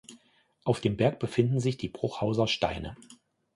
Auf 0.63 0.81
dem 0.81 0.97
Berg 0.97 1.19
befinden 1.19 1.59
sich 1.59 1.77
die 1.77 1.87
Bruchhauser 1.87 2.47
Steine. 2.47 2.97